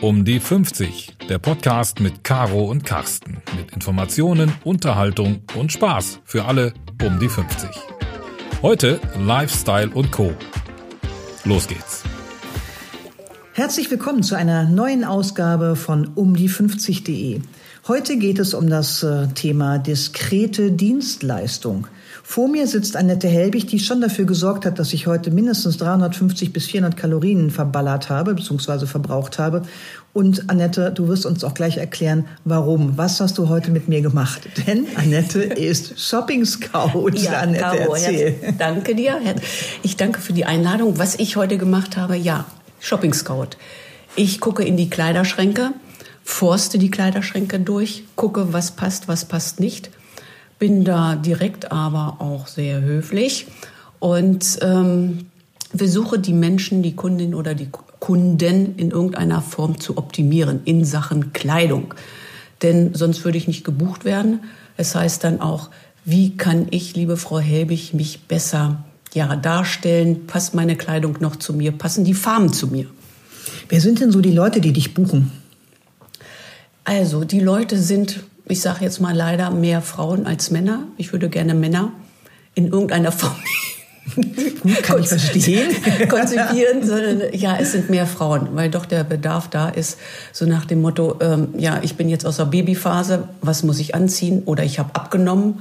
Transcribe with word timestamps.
Um 0.00 0.24
die 0.24 0.38
50, 0.38 1.16
der 1.28 1.40
Podcast 1.40 1.98
mit 1.98 2.22
Caro 2.22 2.66
und 2.66 2.84
Carsten. 2.84 3.38
Mit 3.56 3.72
Informationen, 3.72 4.52
Unterhaltung 4.62 5.42
und 5.56 5.72
Spaß 5.72 6.20
für 6.24 6.44
alle 6.44 6.72
um 7.04 7.18
die 7.18 7.28
50. 7.28 7.68
Heute 8.62 9.00
Lifestyle 9.18 9.90
und 9.90 10.12
Co. 10.12 10.32
Los 11.42 11.66
geht's. 11.66 12.04
Herzlich 13.54 13.90
willkommen 13.90 14.22
zu 14.22 14.36
einer 14.36 14.68
neuen 14.68 15.02
Ausgabe 15.02 15.74
von 15.74 16.06
um 16.14 16.36
die 16.36 16.48
50.de. 16.48 17.40
Heute 17.88 18.18
geht 18.18 18.38
es 18.38 18.52
um 18.52 18.68
das 18.68 19.02
äh, 19.02 19.28
Thema 19.28 19.78
diskrete 19.78 20.70
Dienstleistung. 20.70 21.86
Vor 22.22 22.46
mir 22.46 22.66
sitzt 22.66 22.96
Annette 22.96 23.28
Helbig, 23.28 23.64
die 23.64 23.78
schon 23.78 24.02
dafür 24.02 24.26
gesorgt 24.26 24.66
hat, 24.66 24.78
dass 24.78 24.92
ich 24.92 25.06
heute 25.06 25.30
mindestens 25.30 25.78
350 25.78 26.52
bis 26.52 26.66
400 26.66 26.98
Kalorien 26.98 27.50
verballert 27.50 28.10
habe, 28.10 28.34
beziehungsweise 28.34 28.86
verbraucht 28.86 29.38
habe. 29.38 29.62
Und 30.12 30.50
Annette, 30.50 30.92
du 30.92 31.08
wirst 31.08 31.24
uns 31.24 31.42
auch 31.44 31.54
gleich 31.54 31.78
erklären, 31.78 32.26
warum. 32.44 32.98
Was 32.98 33.22
hast 33.22 33.38
du 33.38 33.48
heute 33.48 33.70
mit 33.70 33.88
mir 33.88 34.02
gemacht? 34.02 34.42
Denn 34.66 34.86
Annette 34.96 35.40
ist 35.40 35.98
Shopping 35.98 36.44
Scout. 36.44 37.12
Ja, 37.14 37.40
Annette, 37.40 37.62
Caro, 37.62 37.94
erzähl. 37.94 38.34
danke 38.58 38.96
dir. 38.96 39.18
Ich 39.82 39.96
danke 39.96 40.20
für 40.20 40.34
die 40.34 40.44
Einladung. 40.44 40.98
Was 40.98 41.18
ich 41.18 41.36
heute 41.36 41.56
gemacht 41.56 41.96
habe, 41.96 42.16
ja, 42.16 42.44
Shopping 42.80 43.14
Scout. 43.14 43.56
Ich 44.14 44.40
gucke 44.40 44.62
in 44.62 44.76
die 44.76 44.90
Kleiderschränke, 44.90 45.72
forste 46.28 46.78
die 46.78 46.90
Kleiderschränke 46.90 47.60
durch, 47.60 48.04
gucke, 48.16 48.52
was 48.52 48.72
passt, 48.72 49.08
was 49.08 49.24
passt 49.24 49.60
nicht 49.60 49.90
bin 50.58 50.84
da 50.84 51.14
direkt, 51.14 51.70
aber 51.72 52.16
auch 52.18 52.46
sehr 52.46 52.80
höflich 52.80 53.46
und 54.00 54.58
ähm, 54.62 55.26
versuche 55.74 56.18
die 56.18 56.32
Menschen, 56.32 56.82
die 56.82 56.96
Kundin 56.96 57.34
oder 57.34 57.54
die 57.54 57.68
Kunden 58.00 58.74
in 58.76 58.90
irgendeiner 58.90 59.42
Form 59.42 59.80
zu 59.80 59.98
optimieren 59.98 60.60
in 60.64 60.84
Sachen 60.84 61.32
Kleidung. 61.32 61.94
Denn 62.62 62.94
sonst 62.94 63.24
würde 63.24 63.38
ich 63.38 63.46
nicht 63.46 63.64
gebucht 63.64 64.04
werden. 64.04 64.40
Es 64.76 64.94
heißt 64.94 65.22
dann 65.22 65.40
auch, 65.40 65.70
wie 66.04 66.36
kann 66.36 66.66
ich, 66.70 66.96
liebe 66.96 67.16
Frau 67.16 67.38
Helbig, 67.38 67.94
mich 67.94 68.22
besser 68.26 68.82
ja, 69.14 69.36
darstellen? 69.36 70.26
Passt 70.26 70.54
meine 70.54 70.76
Kleidung 70.76 71.18
noch 71.20 71.36
zu 71.36 71.52
mir? 71.52 71.72
Passen 71.72 72.04
die 72.04 72.14
Farben 72.14 72.52
zu 72.52 72.68
mir? 72.68 72.86
Wer 73.68 73.80
sind 73.80 74.00
denn 74.00 74.10
so 74.10 74.20
die 74.20 74.32
Leute, 74.32 74.60
die 74.60 74.72
dich 74.72 74.94
buchen? 74.94 75.30
Also, 76.88 77.24
die 77.24 77.40
Leute 77.40 77.78
sind 77.78 78.24
ich 78.48 78.60
sage 78.62 78.84
jetzt 78.84 79.00
mal 79.00 79.14
leider 79.14 79.50
mehr 79.50 79.82
Frauen 79.82 80.26
als 80.26 80.50
Männer. 80.50 80.84
Ich 80.96 81.12
würde 81.12 81.28
gerne 81.28 81.54
Männer 81.54 81.92
in 82.54 82.68
irgendeiner 82.68 83.12
Form 83.12 83.36
kann 84.82 85.00
ich 85.00 85.08
verstehen. 85.08 85.68
konzipieren, 86.08 86.82
sondern 86.82 87.22
ja, 87.32 87.56
es 87.58 87.72
sind 87.72 87.90
mehr 87.90 88.06
Frauen, 88.06 88.48
weil 88.54 88.70
doch 88.70 88.86
der 88.86 89.04
Bedarf 89.04 89.48
da 89.48 89.68
ist, 89.68 89.98
so 90.32 90.46
nach 90.46 90.64
dem 90.64 90.80
Motto, 90.80 91.18
ähm, 91.20 91.48
ja, 91.58 91.80
ich 91.82 91.96
bin 91.96 92.08
jetzt 92.08 92.24
aus 92.24 92.38
der 92.38 92.46
Babyphase, 92.46 93.28
was 93.42 93.62
muss 93.62 93.78
ich 93.78 93.94
anziehen? 93.94 94.42
Oder 94.46 94.64
ich 94.64 94.78
habe 94.78 94.94
abgenommen, 94.94 95.60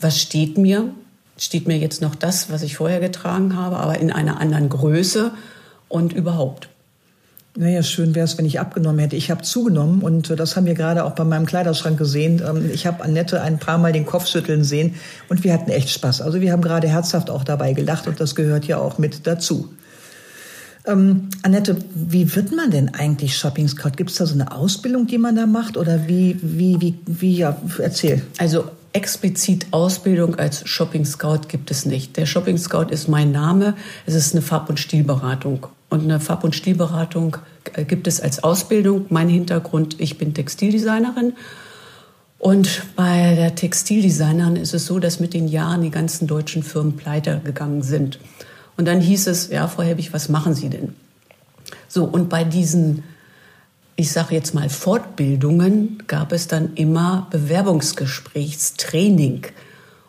was 0.00 0.18
steht 0.18 0.56
mir? 0.56 0.88
Steht 1.36 1.68
mir 1.68 1.76
jetzt 1.76 2.00
noch 2.00 2.14
das, 2.14 2.50
was 2.50 2.62
ich 2.62 2.76
vorher 2.76 2.98
getragen 2.98 3.56
habe, 3.56 3.76
aber 3.76 3.98
in 3.98 4.10
einer 4.10 4.40
anderen 4.40 4.70
Größe 4.70 5.32
und 5.88 6.14
überhaupt. 6.14 6.68
Naja, 7.56 7.84
schön 7.84 8.16
wäre 8.16 8.24
es, 8.24 8.36
wenn 8.36 8.46
ich 8.46 8.58
abgenommen 8.58 8.98
hätte. 8.98 9.14
Ich 9.14 9.30
habe 9.30 9.42
zugenommen 9.42 10.02
und 10.02 10.28
äh, 10.28 10.34
das 10.34 10.56
haben 10.56 10.66
wir 10.66 10.74
gerade 10.74 11.04
auch 11.04 11.12
bei 11.12 11.22
meinem 11.22 11.46
Kleiderschrank 11.46 11.96
gesehen. 11.96 12.42
Ähm, 12.44 12.68
ich 12.72 12.84
habe 12.84 13.04
Annette 13.04 13.40
ein 13.42 13.58
paar 13.58 13.78
Mal 13.78 13.92
den 13.92 14.06
Kopf 14.06 14.26
schütteln 14.26 14.64
sehen 14.64 14.96
und 15.28 15.44
wir 15.44 15.52
hatten 15.52 15.70
echt 15.70 15.88
Spaß. 15.90 16.20
Also 16.20 16.40
wir 16.40 16.50
haben 16.50 16.62
gerade 16.62 16.88
herzhaft 16.88 17.30
auch 17.30 17.44
dabei 17.44 17.72
gelacht 17.72 18.08
und 18.08 18.18
das 18.18 18.34
gehört 18.34 18.64
ja 18.64 18.78
auch 18.78 18.98
mit 18.98 19.28
dazu. 19.28 19.72
Ähm, 20.84 21.28
Annette, 21.42 21.76
wie 21.94 22.34
wird 22.34 22.50
man 22.50 22.72
denn 22.72 22.92
eigentlich 22.92 23.38
Shopping 23.38 23.68
Scout? 23.68 23.92
Gibt 23.96 24.10
es 24.10 24.16
da 24.16 24.26
so 24.26 24.34
eine 24.34 24.50
Ausbildung, 24.50 25.06
die 25.06 25.18
man 25.18 25.36
da 25.36 25.46
macht 25.46 25.76
oder 25.76 26.08
wie, 26.08 26.36
wie, 26.42 26.80
wie, 26.80 26.98
wie, 27.06 27.36
ja, 27.36 27.56
erzähl. 27.78 28.22
Also 28.38 28.64
explizit 28.92 29.66
Ausbildung 29.70 30.34
als 30.36 30.68
Shopping 30.68 31.04
Scout 31.04 31.42
gibt 31.48 31.70
es 31.70 31.86
nicht. 31.86 32.16
Der 32.16 32.26
Shopping 32.26 32.58
Scout 32.58 32.90
ist 32.90 33.08
mein 33.08 33.30
Name. 33.30 33.74
Es 34.06 34.14
ist 34.14 34.34
eine 34.34 34.42
Farb- 34.42 34.68
und 34.68 34.80
Stilberatung. 34.80 35.68
Und 35.94 36.02
eine 36.02 36.18
Farb- 36.18 36.42
und 36.42 36.56
Stilberatung 36.56 37.36
äh, 37.74 37.84
gibt 37.84 38.08
es 38.08 38.20
als 38.20 38.42
Ausbildung. 38.42 39.06
Mein 39.10 39.28
Hintergrund, 39.28 40.00
ich 40.00 40.18
bin 40.18 40.34
Textildesignerin. 40.34 41.34
Und 42.40 42.82
bei 42.96 43.36
der 43.36 43.54
Textildesignerin 43.54 44.56
ist 44.56 44.74
es 44.74 44.86
so, 44.86 44.98
dass 44.98 45.20
mit 45.20 45.34
den 45.34 45.46
Jahren 45.46 45.82
die 45.82 45.92
ganzen 45.92 46.26
deutschen 46.26 46.64
Firmen 46.64 46.96
pleite 46.96 47.40
gegangen 47.44 47.82
sind. 47.82 48.18
Und 48.76 48.88
dann 48.88 49.00
hieß 49.00 49.28
es, 49.28 49.50
ja, 49.50 49.68
Frau 49.68 49.84
Helbig, 49.84 50.12
was 50.12 50.28
machen 50.28 50.54
Sie 50.54 50.68
denn? 50.68 50.96
So, 51.86 52.02
und 52.02 52.28
bei 52.28 52.42
diesen, 52.42 53.04
ich 53.94 54.10
sage 54.10 54.34
jetzt 54.34 54.52
mal, 54.52 54.68
Fortbildungen 54.68 56.02
gab 56.08 56.32
es 56.32 56.48
dann 56.48 56.74
immer 56.74 57.28
Bewerbungsgesprächstraining. 57.30 59.42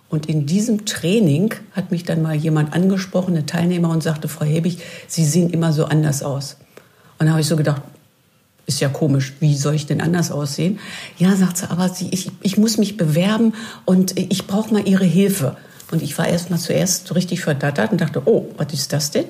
Und 0.09 0.27
in 0.27 0.45
diesem 0.45 0.85
Training 0.85 1.53
hat 1.71 1.91
mich 1.91 2.03
dann 2.03 2.21
mal 2.21 2.35
jemand 2.35 2.73
angesprochen, 2.73 3.35
eine 3.35 3.45
Teilnehmer, 3.45 3.89
und 3.89 4.03
sagte, 4.03 4.27
Frau 4.27 4.45
Hebig, 4.45 4.79
Sie 5.07 5.25
sehen 5.25 5.49
immer 5.49 5.73
so 5.73 5.85
anders 5.85 6.23
aus. 6.23 6.57
Und 7.17 7.25
da 7.25 7.31
habe 7.31 7.41
ich 7.41 7.47
so 7.47 7.55
gedacht, 7.55 7.81
ist 8.67 8.79
ja 8.79 8.89
komisch, 8.89 9.33
wie 9.39 9.55
soll 9.55 9.75
ich 9.75 9.85
denn 9.85 10.01
anders 10.01 10.31
aussehen? 10.31 10.79
Ja, 11.17 11.35
sagt 11.35 11.57
sie, 11.57 11.69
aber 11.69 11.89
sie, 11.89 12.09
ich, 12.09 12.31
ich 12.41 12.57
muss 12.57 12.77
mich 12.77 12.97
bewerben 12.97 13.53
und 13.85 14.17
ich 14.17 14.47
brauche 14.47 14.73
mal 14.73 14.87
Ihre 14.87 15.05
Hilfe. 15.05 15.55
Und 15.91 16.01
ich 16.01 16.17
war 16.17 16.27
erst 16.27 16.49
mal 16.49 16.57
zuerst 16.57 17.13
richtig 17.13 17.41
verdattert 17.41 17.91
und 17.91 18.01
dachte, 18.01 18.23
oh, 18.25 18.49
was 18.57 18.73
ist 18.73 18.91
das 18.91 19.11
denn? 19.11 19.25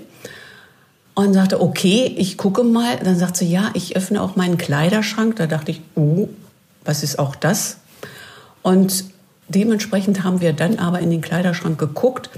Und 1.14 1.34
sagte, 1.34 1.62
okay, 1.62 2.14
ich 2.18 2.38
gucke 2.38 2.64
mal. 2.64 2.98
Dann 3.04 3.18
sagt 3.18 3.38
sie, 3.38 3.50
ja, 3.50 3.72
ich 3.74 3.96
öffne 3.98 4.22
auch 4.22 4.36
meinen 4.36 4.58
Kleiderschrank. 4.58 5.36
Da 5.36 5.48
dachte 5.48 5.72
ich, 5.72 5.82
oh, 5.96 6.30
was 6.86 7.04
ist 7.04 7.20
auch 7.20 7.36
das? 7.36 7.78
Und 8.62 9.06
Dementsprechend 9.48 10.24
haben 10.24 10.42
wir 10.42 10.54
dann 10.54 10.80
aber 10.80 11.00
in 11.00 11.12
den 11.12 11.22
Kleiderschrank 11.22 11.78
geguckt. 11.78 12.30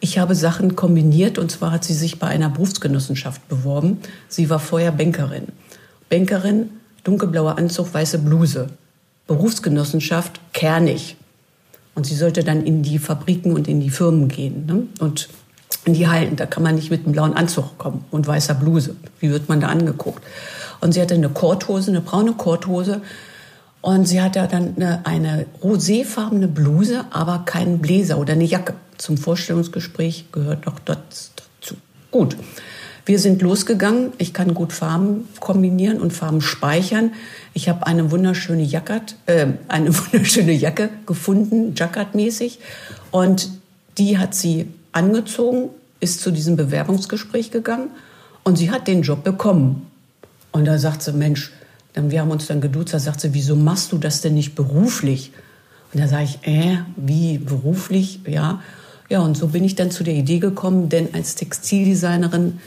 Ich 0.00 0.18
habe 0.18 0.34
Sachen 0.34 0.74
kombiniert 0.76 1.38
und 1.38 1.50
zwar 1.50 1.70
hat 1.70 1.84
sie 1.84 1.94
sich 1.94 2.18
bei 2.18 2.26
einer 2.26 2.50
Berufsgenossenschaft 2.50 3.48
beworben. 3.48 3.98
Sie 4.28 4.50
war 4.50 4.58
vorher 4.58 4.92
Bankerin. 4.92 5.48
Bankerin, 6.10 6.70
dunkelblauer 7.04 7.56
Anzug, 7.56 7.94
weiße 7.94 8.18
Bluse. 8.18 8.68
Berufsgenossenschaft, 9.26 10.40
kernig. 10.52 11.16
Und 11.94 12.06
sie 12.06 12.14
sollte 12.14 12.44
dann 12.44 12.64
in 12.64 12.82
die 12.82 12.98
Fabriken 12.98 13.54
und 13.54 13.68
in 13.68 13.80
die 13.80 13.90
Firmen 13.90 14.28
gehen 14.28 14.66
ne? 14.66 14.82
und 15.00 15.28
in 15.84 15.94
die 15.94 16.08
Hallen. 16.08 16.36
Da 16.36 16.46
kann 16.46 16.62
man 16.62 16.74
nicht 16.74 16.90
mit 16.90 17.04
einem 17.04 17.12
blauen 17.12 17.34
Anzug 17.34 17.78
kommen 17.78 18.04
und 18.10 18.26
weißer 18.26 18.54
Bluse. 18.54 18.96
Wie 19.20 19.30
wird 19.30 19.48
man 19.48 19.60
da 19.60 19.68
angeguckt? 19.68 20.22
Und 20.80 20.92
sie 20.92 21.00
hatte 21.00 21.14
eine 21.14 21.28
Korthose, 21.28 21.90
eine 21.90 22.00
braune 22.00 22.32
Korthose 22.34 23.00
und 23.86 24.04
sie 24.06 24.20
hatte 24.20 24.48
dann 24.50 24.74
eine, 24.74 25.06
eine 25.06 25.46
roséfarbene 25.62 26.48
Bluse, 26.48 27.04
aber 27.10 27.44
keinen 27.46 27.78
Bläser 27.78 28.18
oder 28.18 28.32
eine 28.32 28.42
Jacke. 28.42 28.74
Zum 28.98 29.16
Vorstellungsgespräch 29.16 30.24
gehört 30.32 30.66
doch 30.66 30.80
das 30.80 31.30
dazu. 31.36 31.76
Gut. 32.10 32.36
Wir 33.04 33.20
sind 33.20 33.42
losgegangen. 33.42 34.12
Ich 34.18 34.34
kann 34.34 34.54
gut 34.54 34.72
Farben 34.72 35.28
kombinieren 35.38 36.00
und 36.00 36.12
Farben 36.12 36.40
speichern. 36.40 37.12
Ich 37.54 37.68
habe 37.68 37.86
eine 37.86 38.10
wunderschöne 38.10 38.64
Jacke, 38.64 39.02
äh, 39.26 39.46
eine 39.68 39.96
wunderschöne 40.12 40.50
Jacke 40.50 40.88
gefunden, 41.06 41.74
Jacquard-mäßig. 41.76 42.58
Und 43.12 43.50
die 43.98 44.18
hat 44.18 44.34
sie 44.34 44.66
angezogen, 44.90 45.68
ist 46.00 46.22
zu 46.22 46.32
diesem 46.32 46.56
Bewerbungsgespräch 46.56 47.52
gegangen 47.52 47.90
und 48.42 48.56
sie 48.56 48.72
hat 48.72 48.88
den 48.88 49.02
Job 49.02 49.22
bekommen. 49.22 49.86
Und 50.50 50.64
da 50.64 50.76
sagt 50.76 51.04
sie, 51.04 51.12
Mensch, 51.12 51.52
wir 51.96 52.20
haben 52.20 52.30
uns 52.30 52.46
dann 52.46 52.60
geduzt, 52.60 52.94
da 52.94 52.98
sagt 52.98 53.20
sie, 53.20 53.34
wieso 53.34 53.56
machst 53.56 53.92
du 53.92 53.98
das 53.98 54.20
denn 54.20 54.34
nicht 54.34 54.54
beruflich? 54.54 55.32
Und 55.92 56.00
da 56.00 56.08
sage 56.08 56.24
ich, 56.24 56.46
äh, 56.46 56.78
wie 56.96 57.38
beruflich? 57.38 58.20
Ja. 58.26 58.60
Ja, 59.08 59.20
und 59.20 59.36
so 59.36 59.48
bin 59.48 59.64
ich 59.64 59.76
dann 59.76 59.90
zu 59.90 60.04
der 60.04 60.14
Idee 60.14 60.40
gekommen, 60.40 60.88
denn 60.88 61.14
als 61.14 61.36
Textildesignerin 61.36 62.58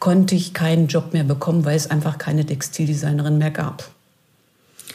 konnte 0.00 0.34
ich 0.34 0.52
keinen 0.52 0.88
Job 0.88 1.12
mehr 1.12 1.24
bekommen, 1.24 1.64
weil 1.64 1.76
es 1.76 1.90
einfach 1.90 2.18
keine 2.18 2.44
Textildesignerin 2.44 3.38
mehr 3.38 3.50
gab. 3.50 3.88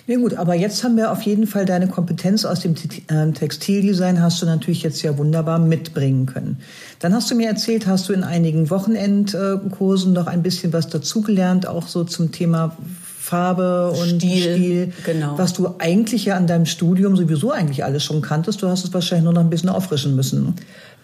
Ja 0.07 0.17
gut, 0.17 0.35
aber 0.35 0.53
jetzt 0.53 0.83
haben 0.83 0.97
wir 0.97 1.11
auf 1.11 1.23
jeden 1.23 1.47
Fall 1.47 1.65
deine 1.65 1.87
Kompetenz 1.87 2.45
aus 2.45 2.59
dem 2.59 2.75
äh, 2.75 3.31
Textildesign 3.31 4.21
hast 4.21 4.39
du 4.39 4.45
natürlich 4.45 4.83
jetzt 4.83 5.01
ja 5.01 5.17
wunderbar 5.17 5.57
mitbringen 5.57 6.27
können. 6.27 6.59
Dann 6.99 7.15
hast 7.15 7.31
du 7.31 7.35
mir 7.35 7.47
erzählt, 7.47 7.87
hast 7.87 8.09
du 8.09 8.13
in 8.13 8.23
einigen 8.23 8.69
Wochenendkursen 8.69 10.13
noch 10.13 10.27
ein 10.27 10.43
bisschen 10.43 10.73
was 10.73 10.89
dazugelernt, 10.89 11.65
auch 11.65 11.87
so 11.87 12.03
zum 12.03 12.31
Thema 12.31 12.77
Farbe 13.25 13.89
und 13.89 14.21
Stil, 14.21 14.55
Stil, 14.55 14.93
genau. 15.03 15.35
was 15.35 15.53
du 15.53 15.73
eigentlich 15.79 16.25
ja 16.25 16.37
an 16.37 16.45
deinem 16.45 16.67
Studium 16.67 17.15
sowieso 17.15 17.51
eigentlich 17.51 17.83
alles 17.83 18.03
schon 18.03 18.21
kanntest. 18.21 18.61
Du 18.61 18.67
hast 18.67 18.83
es 18.83 18.93
wahrscheinlich 18.93 19.23
nur 19.23 19.33
noch 19.33 19.41
ein 19.41 19.49
bisschen 19.49 19.69
auffrischen 19.69 20.15
müssen. 20.15 20.53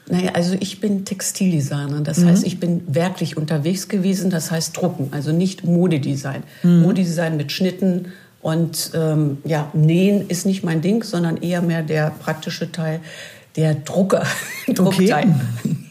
Naja, 0.08 0.34
also 0.34 0.56
ich 0.60 0.80
bin 0.80 1.04
Textildesigner. 1.04 2.02
Das 2.02 2.20
mhm. 2.20 2.28
heißt, 2.28 2.46
ich 2.46 2.60
bin 2.60 2.84
werklich 2.86 3.38
unterwegs 3.38 3.88
gewesen. 3.88 4.30
Das 4.30 4.52
heißt 4.52 4.78
Drucken, 4.78 5.08
also 5.10 5.32
nicht 5.32 5.64
Modedesign. 5.64 6.44
Mhm. 6.62 6.84
Modedesign 6.84 7.38
mit 7.38 7.52
Schnitten 7.52 8.10
und 8.44 8.92
ähm, 8.94 9.40
ja, 9.44 9.72
Nähen 9.74 10.28
ist 10.28 10.46
nicht 10.46 10.64
mein 10.64 10.82
Ding, 10.82 11.04
sondern 11.04 11.38
eher 11.38 11.64
mehr 11.64 11.82
der 11.82 12.12
praktische 12.12 12.72
Teil, 12.72 13.00
der 13.56 13.74
Drucker, 13.74 14.28
Druckteil. 14.68 15.36
Okay. 15.64 15.76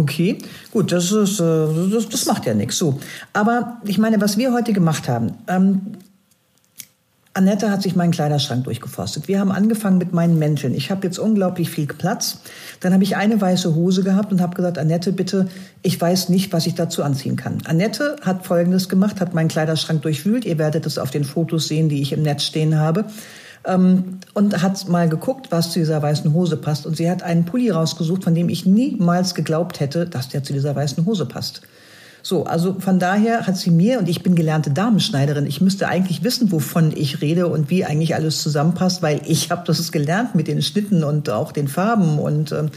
Okay, 0.00 0.38
gut, 0.72 0.90
das 0.90 1.12
ist, 1.12 1.38
äh, 1.38 1.66
das, 1.92 2.08
das 2.08 2.26
macht 2.26 2.46
ja 2.46 2.54
nichts. 2.54 2.78
So, 2.78 2.98
aber 3.32 3.78
ich 3.84 3.98
meine, 3.98 4.20
was 4.20 4.36
wir 4.36 4.52
heute 4.52 4.72
gemacht 4.72 5.08
haben. 5.08 5.34
Ähm, 5.46 5.80
Annette 7.32 7.70
hat 7.70 7.82
sich 7.82 7.96
meinen 7.96 8.12
Kleiderschrank 8.12 8.64
durchgeforstet. 8.64 9.26
Wir 9.26 9.40
haben 9.40 9.50
angefangen 9.50 9.98
mit 9.98 10.12
meinen 10.12 10.38
Mänteln. 10.38 10.72
Ich 10.74 10.90
habe 10.90 11.04
jetzt 11.06 11.18
unglaublich 11.18 11.68
viel 11.68 11.86
Platz. 11.86 12.38
Dann 12.78 12.92
habe 12.92 13.02
ich 13.02 13.16
eine 13.16 13.40
weiße 13.40 13.74
Hose 13.74 14.04
gehabt 14.04 14.30
und 14.32 14.40
habe 14.40 14.54
gesagt, 14.54 14.78
Annette, 14.78 15.12
bitte, 15.12 15.48
ich 15.82 16.00
weiß 16.00 16.28
nicht, 16.28 16.52
was 16.52 16.66
ich 16.66 16.76
dazu 16.76 17.02
anziehen 17.02 17.34
kann. 17.34 17.58
Annette 17.64 18.16
hat 18.22 18.46
Folgendes 18.46 18.88
gemacht, 18.88 19.20
hat 19.20 19.34
meinen 19.34 19.48
Kleiderschrank 19.48 20.02
durchwühlt. 20.02 20.44
Ihr 20.44 20.58
werdet 20.58 20.86
es 20.86 20.96
auf 20.96 21.10
den 21.10 21.24
Fotos 21.24 21.66
sehen, 21.66 21.88
die 21.88 22.02
ich 22.02 22.12
im 22.12 22.22
Netz 22.22 22.44
stehen 22.44 22.78
habe. 22.78 23.04
Ähm, 23.66 24.18
und 24.34 24.62
hat 24.62 24.88
mal 24.88 25.08
geguckt, 25.08 25.46
was 25.50 25.70
zu 25.70 25.78
dieser 25.78 26.02
weißen 26.02 26.32
Hose 26.32 26.56
passt. 26.56 26.86
Und 26.86 26.96
sie 26.96 27.10
hat 27.10 27.22
einen 27.22 27.44
Pulli 27.44 27.70
rausgesucht, 27.70 28.24
von 28.24 28.34
dem 28.34 28.48
ich 28.48 28.66
niemals 28.66 29.34
geglaubt 29.34 29.80
hätte, 29.80 30.06
dass 30.06 30.28
der 30.28 30.42
zu 30.42 30.52
dieser 30.52 30.74
weißen 30.74 31.06
Hose 31.06 31.26
passt. 31.26 31.62
So, 32.26 32.44
also 32.44 32.76
von 32.80 32.98
daher 32.98 33.46
hat 33.46 33.58
sie 33.58 33.70
mir, 33.70 33.98
und 33.98 34.08
ich 34.08 34.22
bin 34.22 34.34
gelernte 34.34 34.70
Damenschneiderin, 34.70 35.46
ich 35.46 35.60
müsste 35.60 35.88
eigentlich 35.88 36.24
wissen, 36.24 36.50
wovon 36.52 36.90
ich 36.96 37.20
rede 37.20 37.48
und 37.48 37.68
wie 37.68 37.84
eigentlich 37.84 38.14
alles 38.14 38.42
zusammenpasst, 38.42 39.02
weil 39.02 39.20
ich 39.26 39.50
habe 39.50 39.64
das 39.66 39.92
gelernt 39.92 40.34
mit 40.34 40.48
den 40.48 40.62
Schnitten 40.62 41.04
und 41.04 41.28
auch 41.28 41.52
den 41.52 41.68
Farben. 41.68 42.18
Und 42.18 42.50
ähm, 42.52 42.70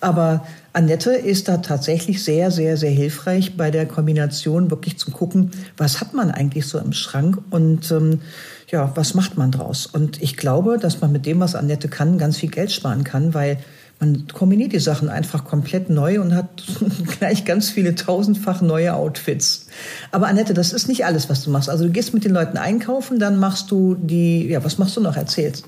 aber 0.00 0.46
Annette 0.72 1.10
ist 1.10 1.48
da 1.48 1.58
tatsächlich 1.58 2.24
sehr, 2.24 2.50
sehr, 2.50 2.76
sehr 2.76 2.90
hilfreich 2.90 3.56
bei 3.56 3.70
der 3.70 3.86
Kombination, 3.86 4.70
wirklich 4.70 4.98
zu 4.98 5.10
gucken, 5.10 5.50
was 5.76 6.00
hat 6.00 6.14
man 6.14 6.30
eigentlich 6.30 6.66
so 6.66 6.78
im 6.78 6.92
Schrank 6.92 7.38
und 7.50 7.90
ähm, 7.90 8.20
ja, 8.68 8.92
was 8.94 9.14
macht 9.14 9.36
man 9.36 9.52
draus? 9.52 9.86
Und 9.86 10.20
ich 10.22 10.36
glaube, 10.36 10.78
dass 10.78 11.00
man 11.00 11.12
mit 11.12 11.26
dem, 11.26 11.40
was 11.40 11.54
Annette 11.54 11.88
kann, 11.88 12.18
ganz 12.18 12.38
viel 12.38 12.50
Geld 12.50 12.72
sparen 12.72 13.04
kann, 13.04 13.34
weil 13.34 13.58
man 14.00 14.26
kombiniert 14.28 14.72
die 14.72 14.78
Sachen 14.78 15.08
einfach 15.08 15.44
komplett 15.44 15.88
neu 15.88 16.20
und 16.20 16.34
hat 16.34 16.64
gleich 17.18 17.44
ganz 17.44 17.70
viele 17.70 17.94
tausendfach 17.94 18.60
neue 18.60 18.94
Outfits. 18.94 19.68
Aber 20.10 20.26
Annette, 20.26 20.52
das 20.52 20.72
ist 20.72 20.88
nicht 20.88 21.06
alles, 21.06 21.30
was 21.30 21.44
du 21.44 21.50
machst. 21.50 21.70
Also 21.70 21.84
du 21.84 21.90
gehst 21.90 22.12
mit 22.12 22.24
den 22.24 22.32
Leuten 22.32 22.58
einkaufen, 22.58 23.18
dann 23.18 23.38
machst 23.38 23.70
du 23.70 23.94
die, 23.94 24.48
ja, 24.48 24.62
was 24.64 24.78
machst 24.78 24.96
du 24.96 25.00
noch? 25.00 25.16
Erzählst. 25.16 25.64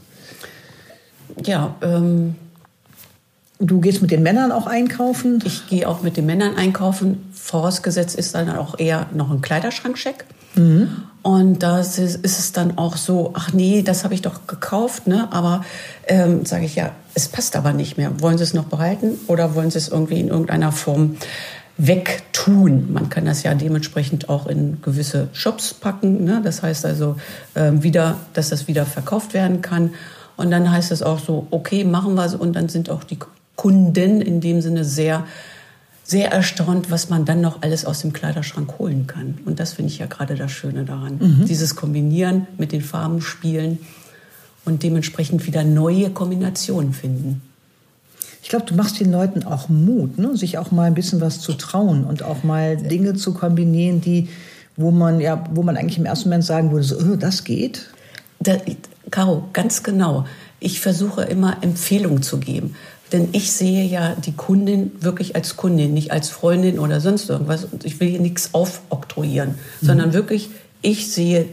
Ja, 1.44 1.76
ähm, 1.80 2.34
Du 3.60 3.80
gehst 3.80 4.02
mit 4.02 4.12
den 4.12 4.22
Männern 4.22 4.52
auch 4.52 4.68
einkaufen? 4.68 5.42
Ich 5.44 5.66
gehe 5.66 5.88
auch 5.88 6.02
mit 6.02 6.16
den 6.16 6.26
Männern 6.26 6.54
einkaufen. 6.54 7.28
Vorausgesetzt 7.32 8.16
ist 8.16 8.36
dann 8.36 8.48
auch 8.50 8.78
eher 8.78 9.08
noch 9.12 9.32
ein 9.32 9.40
Kleiderschrankcheck. 9.40 10.24
Mhm. 10.54 10.88
Und 11.22 11.62
da 11.62 11.80
ist, 11.80 11.98
es 11.98 12.52
dann 12.52 12.78
auch 12.78 12.96
so, 12.96 13.32
ach 13.34 13.52
nee, 13.52 13.82
das 13.82 14.04
habe 14.04 14.14
ich 14.14 14.22
doch 14.22 14.46
gekauft, 14.46 15.06
ne? 15.06 15.28
Aber 15.30 15.64
ähm, 16.06 16.46
sage 16.46 16.64
ich 16.64 16.76
ja, 16.76 16.92
es 17.14 17.28
passt 17.28 17.56
aber 17.56 17.72
nicht 17.72 17.96
mehr. 17.98 18.20
Wollen 18.20 18.38
Sie 18.38 18.44
es 18.44 18.54
noch 18.54 18.64
behalten 18.64 19.18
oder 19.26 19.54
wollen 19.54 19.70
Sie 19.70 19.78
es 19.78 19.88
irgendwie 19.88 20.20
in 20.20 20.28
irgendeiner 20.28 20.72
Form 20.72 21.16
wegtun? 21.76 22.92
Man 22.92 23.08
kann 23.08 23.24
das 23.24 23.42
ja 23.42 23.52
dementsprechend 23.54 24.28
auch 24.28 24.46
in 24.46 24.80
gewisse 24.80 25.28
Shops 25.32 25.74
packen. 25.74 26.24
Ne? 26.24 26.40
Das 26.42 26.62
heißt 26.62 26.86
also 26.86 27.16
äh, 27.54 27.72
wieder, 27.74 28.16
dass 28.32 28.50
das 28.50 28.68
wieder 28.68 28.86
verkauft 28.86 29.34
werden 29.34 29.60
kann. 29.60 29.90
Und 30.36 30.52
dann 30.52 30.70
heißt 30.70 30.92
es 30.92 31.02
auch 31.02 31.18
so, 31.18 31.48
okay, 31.50 31.84
machen 31.84 32.14
wir 32.14 32.24
es. 32.24 32.36
Und 32.36 32.54
dann 32.54 32.68
sind 32.68 32.90
auch 32.90 33.02
die 33.02 33.18
Kunden 33.56 34.20
in 34.20 34.40
dem 34.40 34.60
Sinne 34.60 34.84
sehr 34.84 35.24
sehr 36.08 36.32
erstaunt, 36.32 36.90
was 36.90 37.10
man 37.10 37.26
dann 37.26 37.43
noch 37.43 37.60
alles 37.60 37.84
aus 37.84 38.00
dem 38.00 38.14
Kleiderschrank 38.14 38.78
holen 38.78 39.06
kann. 39.06 39.38
Und 39.44 39.60
das 39.60 39.75
finde 39.75 39.93
ich 39.93 39.99
ja 39.99 40.06
gerade 40.06 40.37
das 40.37 40.50
Schöne 40.50 40.87
daran. 40.87 41.19
Mhm. 41.20 41.44
Dieses 41.44 41.76
Kombinieren 41.76 42.46
mit 42.56 42.72
den 42.72 42.81
Farben 42.81 43.20
spielen 43.20 43.78
und 44.64 44.82
dementsprechend 44.82 45.46
wieder 45.46 45.64
neue 45.64 46.08
Kombinationen 46.08 46.94
finden. 46.94 47.43
Ich 48.43 48.49
glaube, 48.49 48.64
du 48.64 48.75
machst 48.75 48.99
den 48.99 49.12
Leuten 49.12 49.43
auch 49.44 49.69
Mut, 49.69 50.16
ne? 50.16 50.34
sich 50.34 50.56
auch 50.56 50.70
mal 50.70 50.84
ein 50.84 50.94
bisschen 50.94 51.20
was 51.20 51.40
zu 51.40 51.52
trauen 51.52 52.05
und 52.05 52.22
auch 52.22 52.43
mal 52.43 52.78
Dinge 52.78 53.12
zu 53.12 53.34
kombinieren, 53.34 54.00
die, 54.00 54.31
wo 54.78 54.90
man 54.90 55.20
ja, 55.20 55.44
wo 55.52 55.62
man 55.62 55.76
eigentlich 55.76 55.99
im 55.99 56.06
ersten 56.06 56.31
Moment 56.31 56.44
sagen 56.44 56.72
würde, 56.72 56.84
so, 56.84 56.96
oh, 56.96 57.16
das 57.16 57.44
geht. 57.44 57.90
Da, 58.40 58.56
Caro, 59.11 59.46
ganz 59.52 59.82
genau. 59.82 60.25
Ich 60.58 60.81
versuche 60.81 61.22
immer 61.25 61.58
Empfehlungen 61.62 62.22
zu 62.22 62.38
geben. 62.38 62.76
Denn 63.12 63.28
ich 63.32 63.52
sehe 63.52 63.84
ja 63.84 64.14
die 64.14 64.32
Kundin 64.32 64.93
wirklich 65.00 65.34
als 65.34 65.56
Kundin, 65.56 65.94
nicht 65.94 66.10
als 66.10 66.28
Freundin 66.28 66.78
oder 66.78 67.00
sonst 67.00 67.31
irgendwas. 67.31 67.64
Und 67.64 67.84
ich 67.84 68.00
will 68.00 68.08
hier 68.08 68.20
nichts 68.20 68.52
aufoktroyieren, 68.52 69.50
mhm. 69.81 69.87
sondern 69.87 70.12
wirklich, 70.12 70.50
ich 70.82 71.10
sehe 71.10 71.46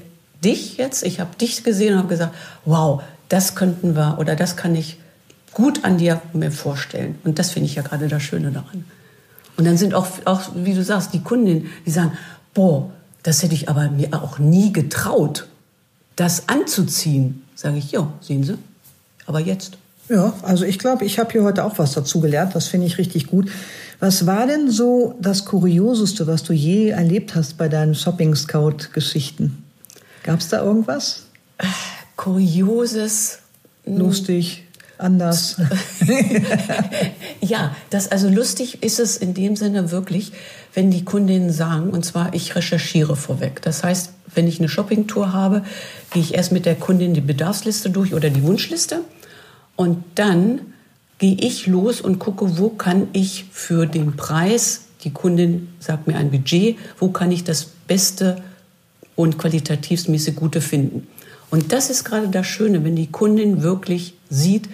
dich 0.44 0.78
jetzt, 0.78 1.04
ich 1.04 1.20
habe 1.20 1.36
dich 1.38 1.64
gesehen 1.64 1.94
und 1.94 2.00
habe 2.00 2.10
gesagt, 2.10 2.36
wow, 2.66 3.02
das 3.30 3.56
könnten 3.56 3.96
wir 3.96 4.18
oder 4.20 4.36
das 4.36 4.58
kann 4.58 4.76
ich 4.76 5.00
gut 5.54 5.84
an 5.84 5.98
dir 5.98 6.22
mir 6.34 6.52
vorstellen. 6.52 7.18
Und 7.24 7.40
das 7.40 7.52
finde 7.52 7.68
ich 7.68 7.76
ja 7.76 7.82
gerade 7.82 8.08
das 8.08 8.22
Schöne 8.22 8.52
daran. 8.52 8.86
Und 9.58 9.66
dann 9.66 9.78
sind 9.78 9.94
auch, 9.94 10.08
auch, 10.26 10.42
wie 10.54 10.74
du 10.74 10.84
sagst, 10.84 11.14
die 11.14 11.22
Kundinnen, 11.22 11.70
die 11.86 11.92
sagen, 11.92 12.12
boah, 12.54 12.92
das 13.24 13.42
hätte 13.42 13.56
ich 13.56 13.70
aber 13.70 13.90
mir 13.90 14.14
auch 14.14 14.38
nie 14.38 14.72
getraut, 14.74 15.48
das 16.16 16.50
anzuziehen. 16.50 17.44
Sage 17.56 17.78
ich, 17.78 17.92
ja, 17.92 18.12
sehen 18.22 18.44
Sie, 18.44 18.58
aber 19.26 19.40
jetzt. 19.40 19.78
Ja, 20.08 20.34
also 20.44 20.66
ich 20.66 20.78
glaube, 20.78 21.04
ich 21.04 21.18
habe 21.18 21.32
hier 21.32 21.44
heute 21.44 21.64
auch 21.64 21.80
was 21.80 21.94
dazu 21.94 22.20
gelernt. 22.20 22.56
Das 22.56 22.68
finde 22.68 22.86
ich 22.86 22.98
richtig 22.98 23.28
gut. 23.28 23.50
Was 24.00 24.26
war 24.28 24.46
denn 24.46 24.70
so 24.70 25.16
das 25.20 25.46
Kurioseste, 25.46 26.28
was 26.28 26.44
du 26.44 26.54
je 26.54 26.90
erlebt 26.90 27.34
hast 27.34 27.58
bei 27.58 27.70
deinen 27.70 27.96
Shopping 27.96 28.36
Scout-Geschichten? 28.36 29.64
Gab 30.24 30.40
es 30.40 30.50
da 30.50 30.62
irgendwas? 30.62 31.24
Kurioses. 32.18 33.40
Hm. 33.86 33.98
Lustig, 33.98 34.64
anders. 34.98 35.58
ja, 37.42 37.76
das 37.90 38.12
also 38.12 38.30
lustig 38.30 38.84
ist 38.84 39.00
es 39.00 39.18
in 39.18 39.34
dem 39.34 39.56
Sinne 39.56 39.92
wirklich, 39.92 40.32
wenn 40.74 40.92
die 40.92 41.06
Kundinnen 41.06 41.52
sagen, 41.52 41.90
und 41.90 42.04
zwar 42.06 42.34
ich 42.34 42.56
recherchiere 42.56 43.16
vorweg. 43.16 43.62
Das 43.62 43.84
heißt, 43.84 44.12
wenn 44.34 44.48
ich 44.48 44.60
eine 44.60 44.70
Shoppingtour 44.70 45.34
habe, 45.34 45.64
gehe 46.12 46.22
ich 46.22 46.34
erst 46.34 46.52
mit 46.52 46.66
der 46.66 46.76
Kundin 46.76 47.14
die 47.14 47.22
Bedarfsliste 47.22 47.90
durch 47.90 48.14
oder 48.14 48.30
die 48.30 48.44
Wunschliste 48.44 49.02
und 49.76 50.04
dann 50.16 50.62
gehe 51.18 51.38
ich 51.40 51.68
los 51.68 52.02
und 52.02 52.20
gucke, 52.20 52.58
wo 52.58 52.70
kann 52.70 53.08
ich 53.14 53.46
für 53.52 53.86
den 53.86 54.16
Preis, 54.16 54.82
die 55.04 55.12
Kundin 55.12 55.70
sagt 55.80 56.08
mir 56.08 56.18
ein 56.18 56.32
Budget, 56.32 56.78
wo 57.00 57.10
kann 57.10 57.32
ich 57.32 57.44
das 57.44 57.66
Beste 57.88 58.42
und 59.16 59.38
qualitativmäßig 59.38 60.36
Gute 60.36 60.62
finden. 60.62 61.08
Und 61.52 61.72
das 61.72 61.90
ist 61.90 62.04
gerade 62.04 62.28
das 62.28 62.48
Schöne, 62.48 62.84
wenn 62.84 62.96
die 62.96 63.12
Kundin 63.12 63.62
wirklich 63.62 64.16
sieht, 64.30 64.68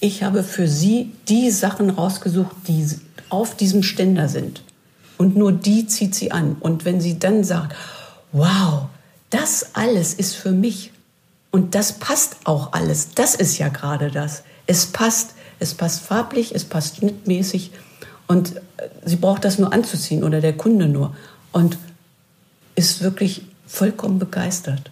ich 0.00 0.22
habe 0.22 0.42
für 0.42 0.66
sie 0.66 1.12
die 1.28 1.50
Sachen 1.50 1.90
rausgesucht, 1.90 2.56
die 2.66 2.86
auf 3.28 3.56
diesem 3.56 3.82
Ständer 3.82 4.28
sind. 4.28 4.62
Und 5.18 5.36
nur 5.36 5.52
die 5.52 5.86
zieht 5.86 6.14
sie 6.14 6.32
an. 6.32 6.56
Und 6.58 6.84
wenn 6.84 7.00
sie 7.00 7.18
dann 7.18 7.44
sagt, 7.44 7.76
wow, 8.32 8.86
das 9.28 9.74
alles 9.74 10.14
ist 10.14 10.34
für 10.34 10.52
mich, 10.52 10.92
und 11.50 11.74
das 11.74 11.94
passt 11.94 12.36
auch 12.44 12.72
alles. 12.72 13.14
Das 13.14 13.34
ist 13.34 13.58
ja 13.58 13.68
gerade 13.68 14.10
das. 14.10 14.42
Es 14.66 14.86
passt. 14.86 15.34
Es 15.58 15.74
passt 15.74 16.02
farblich, 16.02 16.54
es 16.54 16.64
passt 16.64 16.96
schnittmäßig. 16.96 17.72
Und 18.26 18.56
äh, 18.56 18.88
sie 19.04 19.16
braucht 19.16 19.44
das 19.44 19.58
nur 19.58 19.72
anzuziehen 19.72 20.24
oder 20.24 20.40
der 20.40 20.56
Kunde 20.56 20.88
nur. 20.88 21.14
Und 21.52 21.76
ist 22.76 23.02
wirklich 23.02 23.42
vollkommen 23.66 24.18
begeistert. 24.18 24.90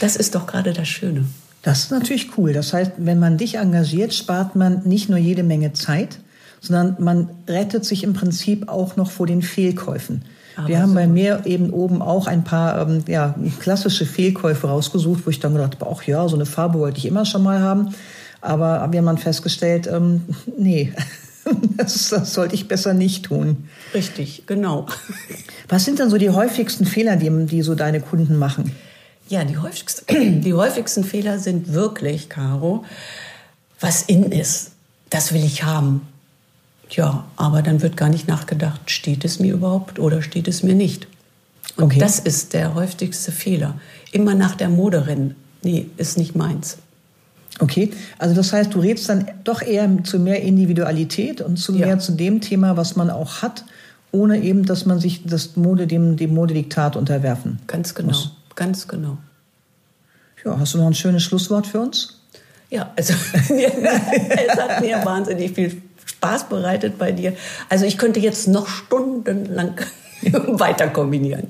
Das 0.00 0.16
ist 0.16 0.34
doch 0.34 0.46
gerade 0.46 0.72
das 0.72 0.88
Schöne. 0.88 1.26
Das 1.62 1.80
ist 1.80 1.90
natürlich 1.90 2.38
cool. 2.38 2.52
Das 2.52 2.72
heißt, 2.72 2.92
wenn 2.96 3.18
man 3.18 3.36
dich 3.36 3.56
engagiert, 3.56 4.14
spart 4.14 4.56
man 4.56 4.82
nicht 4.84 5.10
nur 5.10 5.18
jede 5.18 5.42
Menge 5.42 5.74
Zeit, 5.74 6.20
sondern 6.60 6.96
man 6.98 7.28
rettet 7.46 7.84
sich 7.84 8.04
im 8.04 8.14
Prinzip 8.14 8.68
auch 8.68 8.96
noch 8.96 9.10
vor 9.10 9.26
den 9.26 9.42
Fehlkäufen. 9.42 10.24
Aber 10.56 10.68
wir 10.68 10.82
haben 10.82 10.94
bei 10.94 11.06
mir 11.06 11.42
eben 11.44 11.70
oben 11.70 12.02
auch 12.02 12.26
ein 12.26 12.44
paar 12.44 12.80
ähm, 12.80 13.04
ja, 13.06 13.34
klassische 13.60 14.06
Fehlkäufe 14.06 14.66
rausgesucht, 14.66 15.26
wo 15.26 15.30
ich 15.30 15.40
dann 15.40 15.54
gedacht 15.54 15.76
habe, 15.80 15.90
ach 15.94 16.02
ja, 16.04 16.28
so 16.28 16.36
eine 16.36 16.46
Farbe 16.46 16.78
wollte 16.78 16.98
ich 16.98 17.06
immer 17.06 17.24
schon 17.24 17.42
mal 17.42 17.60
haben. 17.60 17.94
Aber 18.40 18.88
wir 18.90 18.98
haben 18.98 19.06
dann 19.06 19.18
festgestellt, 19.18 19.86
ähm, 19.86 20.22
nee, 20.58 20.92
das, 21.76 22.08
das 22.08 22.34
sollte 22.34 22.54
ich 22.54 22.68
besser 22.68 22.94
nicht 22.94 23.26
tun. 23.26 23.68
Richtig, 23.94 24.44
genau. 24.46 24.86
Was 25.68 25.84
sind 25.84 26.00
dann 26.00 26.10
so 26.10 26.18
die 26.18 26.30
häufigsten 26.30 26.86
Fehler, 26.86 27.16
die, 27.16 27.30
die 27.46 27.62
so 27.62 27.74
deine 27.74 28.00
Kunden 28.00 28.36
machen? 28.36 28.72
Ja, 29.28 29.44
die 29.44 29.58
häufigsten, 29.58 30.40
die 30.42 30.54
häufigsten 30.54 31.04
Fehler 31.04 31.38
sind 31.38 31.72
wirklich, 31.72 32.28
Caro, 32.28 32.84
was 33.78 34.02
in 34.02 34.32
ist. 34.32 34.72
Das 35.08 35.32
will 35.32 35.44
ich 35.44 35.64
haben. 35.64 36.06
Ja, 36.90 37.24
aber 37.36 37.62
dann 37.62 37.82
wird 37.82 37.96
gar 37.96 38.08
nicht 38.08 38.26
nachgedacht, 38.26 38.90
steht 38.90 39.24
es 39.24 39.38
mir 39.38 39.54
überhaupt 39.54 39.98
oder 39.98 40.22
steht 40.22 40.48
es 40.48 40.62
mir 40.62 40.74
nicht. 40.74 41.06
Und 41.76 41.84
okay. 41.84 42.00
das 42.00 42.18
ist 42.18 42.52
der 42.52 42.74
häufigste 42.74 43.32
Fehler. 43.32 43.78
Immer 44.12 44.34
nach 44.34 44.56
der 44.56 44.68
Mode 44.68 45.06
rennen. 45.06 45.36
Nee, 45.62 45.86
ist 45.96 46.18
nicht 46.18 46.34
meins. 46.34 46.78
Okay, 47.60 47.90
also 48.18 48.34
das 48.34 48.52
heißt, 48.52 48.74
du 48.74 48.80
redest 48.80 49.08
dann 49.08 49.30
doch 49.44 49.60
eher 49.62 49.88
zu 50.04 50.18
mehr 50.18 50.42
Individualität 50.42 51.42
und 51.42 51.58
zu 51.58 51.74
ja. 51.76 51.86
mehr 51.86 51.98
zu 51.98 52.12
dem 52.12 52.40
Thema, 52.40 52.76
was 52.76 52.96
man 52.96 53.10
auch 53.10 53.42
hat, 53.42 53.64
ohne 54.12 54.40
eben, 54.40 54.64
dass 54.64 54.86
man 54.86 54.98
sich 54.98 55.24
das 55.24 55.56
Mode, 55.56 55.86
dem, 55.86 56.16
dem 56.16 56.34
Modediktat 56.34 56.96
unterwerfen 56.96 57.60
Ganz 57.66 57.94
genau, 57.94 58.08
muss. 58.08 58.32
ganz 58.56 58.88
genau. 58.88 59.18
Ja, 60.44 60.58
hast 60.58 60.74
du 60.74 60.78
noch 60.78 60.86
ein 60.86 60.94
schönes 60.94 61.22
Schlusswort 61.22 61.66
für 61.66 61.80
uns? 61.80 62.20
Ja, 62.70 62.90
also 62.96 63.12
es 63.34 64.56
hat 64.56 64.80
mir 64.80 65.04
wahnsinnig 65.04 65.52
viel 65.52 65.82
Spaß 66.10 66.48
bereitet 66.48 66.98
bei 66.98 67.12
dir. 67.12 67.34
Also 67.68 67.84
ich 67.84 67.98
könnte 67.98 68.20
jetzt 68.20 68.48
noch 68.48 68.68
stundenlang 68.68 69.74
weiter 70.22 70.88
kombinieren. 70.88 71.48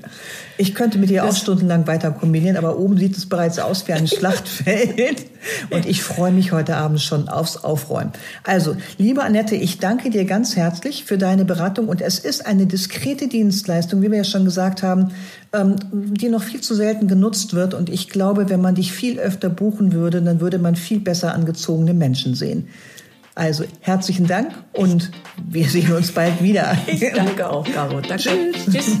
Ich 0.57 0.75
könnte 0.75 0.97
mit 0.97 1.09
dir 1.09 1.25
auch 1.25 1.35
stundenlang 1.35 1.87
weiter 1.87 2.11
kombinieren, 2.11 2.55
aber 2.55 2.77
oben 2.77 2.97
sieht 2.97 3.17
es 3.17 3.27
bereits 3.27 3.59
aus 3.59 3.87
wie 3.87 3.93
ein 3.93 4.07
Schlachtfeld. 4.15 5.25
Und 5.71 5.85
ich 5.85 6.03
freue 6.03 6.31
mich 6.31 6.51
heute 6.51 6.77
Abend 6.77 7.01
schon 7.01 7.27
aufs 7.27 7.57
Aufräumen. 7.57 8.11
Also, 8.43 8.75
liebe 8.97 9.23
Annette, 9.23 9.55
ich 9.55 9.79
danke 9.79 10.09
dir 10.09 10.25
ganz 10.25 10.55
herzlich 10.55 11.03
für 11.03 11.17
deine 11.17 11.45
Beratung. 11.45 11.87
Und 11.87 12.01
es 12.01 12.19
ist 12.19 12.45
eine 12.45 12.67
diskrete 12.67 13.27
Dienstleistung, 13.27 14.01
wie 14.01 14.11
wir 14.11 14.19
ja 14.19 14.23
schon 14.23 14.45
gesagt 14.45 14.83
haben, 14.83 15.11
ähm, 15.51 15.75
die 15.91 16.29
noch 16.29 16.43
viel 16.43 16.61
zu 16.61 16.75
selten 16.75 17.07
genutzt 17.07 17.53
wird. 17.53 17.73
Und 17.73 17.89
ich 17.89 18.09
glaube, 18.09 18.49
wenn 18.49 18.61
man 18.61 18.75
dich 18.75 18.93
viel 18.93 19.19
öfter 19.19 19.49
buchen 19.49 19.93
würde, 19.93 20.21
dann 20.21 20.39
würde 20.39 20.59
man 20.59 20.75
viel 20.75 20.99
besser 20.99 21.33
angezogene 21.33 21.93
Menschen 21.93 22.35
sehen. 22.35 22.67
Also 23.41 23.63
herzlichen 23.79 24.27
Dank 24.27 24.53
und 24.71 25.09
wir 25.43 25.67
sehen 25.67 25.91
uns 25.93 26.11
bald 26.11 26.43
wieder. 26.43 26.77
Ich 26.85 27.01
danke 27.11 27.49
auch, 27.49 27.67
Caro. 27.67 27.99
Danke. 27.99 28.51
Tschüss. 28.53 28.65
Tschüss. 28.71 28.97